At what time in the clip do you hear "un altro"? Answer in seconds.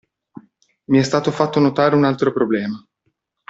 1.95-2.33